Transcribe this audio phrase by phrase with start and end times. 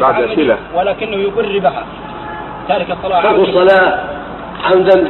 [0.00, 0.56] بعد أسئلة.
[0.74, 1.84] ولكنه يقر بها
[2.68, 3.98] تارك الصلاة ترك الصلاة
[4.64, 5.08] عمدا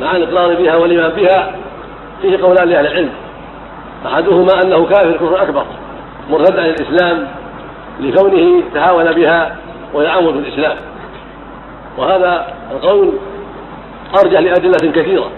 [0.00, 1.52] مع الإقرار بها والإيمان بها
[2.22, 3.10] فيه قولان لأهل العلم.
[4.06, 5.64] أحدهما أنه كافر كفر أكبر
[6.30, 7.28] مرتد عن الإسلام
[8.00, 9.56] لكونه تهاون بها
[9.94, 10.76] ويعود في الإسلام.
[11.98, 13.12] وهذا القول
[14.18, 15.30] أرجح لأدلة كثيرة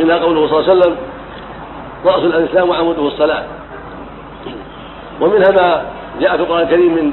[0.00, 0.96] منها قوله صلى الله عليه وسلم
[2.04, 3.44] رأس الإسلام وعموده الصلاة.
[5.20, 5.82] ومنها ما
[6.20, 7.12] جاء في القرآن الكريم من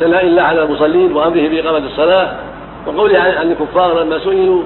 [0.00, 2.32] ثناء الله على المصلين وأمره بإقامة الصلاة
[2.86, 4.62] وقوله عن الكفار لما سئلوا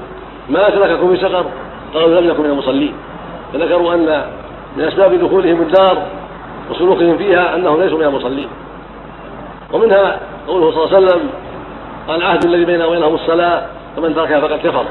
[0.48, 1.44] ما سلككم في سقر؟
[1.94, 2.94] قالوا لم نكن من المصلين.
[3.52, 4.24] فذكروا أن
[4.76, 6.02] من أسباب دخولهم الدار
[6.70, 8.48] وسلوكهم فيها أنهم ليسوا من المصلين.
[9.72, 11.20] ومنها قوله صلى الله عليه وسلم
[12.08, 13.62] العهد الذي بيننا وبينهم الصلاة
[13.96, 14.84] فمن تركها فقد كفر.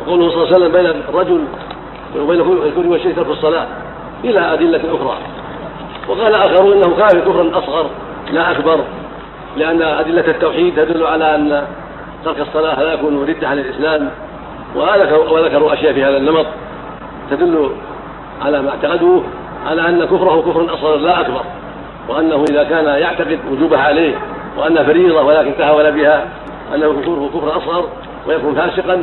[0.00, 1.44] وقوله صلى الله عليه وسلم بين الرجل
[2.18, 3.66] وبين الكفر والشرك ترك الصلاة.
[4.24, 5.18] إلى أدلة أخرى.
[6.08, 7.90] وقال آخرون إنه كافر كفرا أصغر
[8.32, 8.80] لا أكبر
[9.56, 11.66] لأن أدلة التوحيد تدل على أن
[12.24, 14.10] ترك الصلاة لا يكون ردة عن الإسلام
[15.30, 16.46] وذكروا أشياء في هذا النمط
[17.30, 17.70] تدل
[18.44, 19.24] على ما اعتقدوه
[19.66, 21.40] على أن كفره كفر أصغر لا أكبر
[22.08, 24.14] وأنه إذا كان يعتقد وجوبها عليه
[24.58, 26.26] وأنها فريضة ولكن تهاون بها
[26.74, 27.88] أنه كفره كفر أصغر
[28.26, 29.02] ويكون فاسقا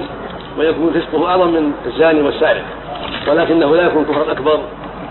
[0.59, 2.63] ويكون فسقه أعظم من الزاني والسارق
[3.27, 4.59] ولكنه لا يكون كفرا أكبر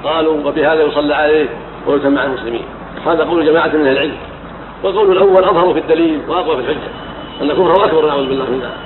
[0.04, 1.46] قالوا وبهذا يصلى عليه.
[1.86, 2.64] ويتم مع المسلمين.
[3.06, 4.16] هذا قول جماعة من أهل العلم.
[4.82, 6.88] والقول الأول أظهر في الدليل وأقوى في الحجة.
[7.42, 8.76] أن كفره أكبر نعوذ بالله من ذلك.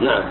[0.00, 0.22] نعم.